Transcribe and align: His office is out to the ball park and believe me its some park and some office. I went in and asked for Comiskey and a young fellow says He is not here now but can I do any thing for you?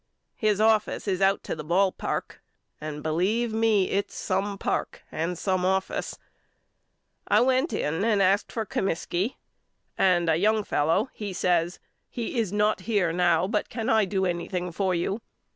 His 0.35 0.59
office 0.59 1.07
is 1.07 1.21
out 1.21 1.43
to 1.43 1.55
the 1.55 1.63
ball 1.63 1.91
park 1.91 2.41
and 2.79 3.03
believe 3.03 3.53
me 3.53 3.91
its 3.91 4.15
some 4.15 4.57
park 4.57 5.03
and 5.11 5.37
some 5.37 5.63
office. 5.63 6.17
I 7.27 7.39
went 7.41 7.71
in 7.71 8.03
and 8.03 8.19
asked 8.19 8.51
for 8.51 8.65
Comiskey 8.65 9.35
and 9.99 10.27
a 10.27 10.37
young 10.37 10.63
fellow 10.63 11.11
says 11.33 11.77
He 12.09 12.39
is 12.39 12.51
not 12.51 12.79
here 12.89 13.13
now 13.13 13.45
but 13.45 13.69
can 13.69 13.89
I 13.91 14.05
do 14.05 14.25
any 14.25 14.47
thing 14.47 14.71
for 14.71 14.95
you? 14.95 15.21